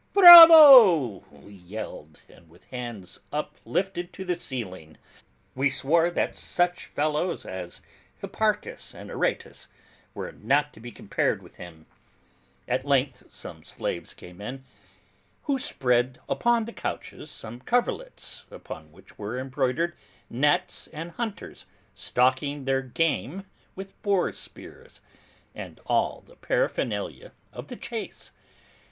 "Bravo!" 0.13 1.19
we 1.29 1.53
yelled, 1.53 2.23
and, 2.27 2.49
with 2.49 2.63
hands 2.71 3.19
uplifted 3.31 4.11
to 4.13 4.25
the 4.25 4.33
ceiling, 4.33 4.97
we 5.53 5.69
swore 5.69 6.09
that 6.09 6.33
such 6.33 6.87
fellows 6.87 7.45
as 7.45 7.81
Hipparchus 8.19 8.95
and 8.95 9.11
Aratus 9.11 9.67
were 10.15 10.31
not 10.31 10.73
to 10.73 10.79
be 10.79 10.89
compared 10.91 11.43
with 11.43 11.57
him. 11.57 11.85
At 12.67 12.83
length 12.83 13.31
some 13.31 13.63
slaves 13.63 14.15
came 14.15 14.41
in 14.41 14.63
who 15.43 15.59
spread 15.59 16.17
upon 16.27 16.65
the 16.65 16.73
couches 16.73 17.29
some 17.29 17.59
coverlets 17.59 18.45
upon 18.49 18.91
which 18.91 19.19
were 19.19 19.37
embroidered 19.37 19.93
nets 20.31 20.87
and 20.87 21.11
hunters 21.11 21.67
stalking 21.93 22.65
their 22.65 22.81
game 22.81 23.45
with 23.75 24.01
boar 24.01 24.33
spears, 24.33 24.99
and 25.53 25.79
all 25.85 26.23
the 26.25 26.37
paraphernalia 26.37 27.33
of 27.53 27.67
the 27.67 27.75
chase. 27.77 28.31